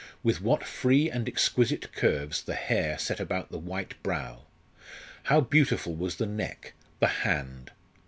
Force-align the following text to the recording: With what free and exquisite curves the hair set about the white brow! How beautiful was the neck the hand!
With 0.23 0.41
what 0.41 0.63
free 0.65 1.11
and 1.11 1.27
exquisite 1.27 1.93
curves 1.93 2.41
the 2.41 2.55
hair 2.55 2.97
set 2.97 3.19
about 3.19 3.51
the 3.51 3.59
white 3.59 4.01
brow! 4.01 4.45
How 5.25 5.41
beautiful 5.41 5.93
was 5.93 6.15
the 6.15 6.25
neck 6.25 6.73
the 6.99 7.05
hand! 7.21 7.69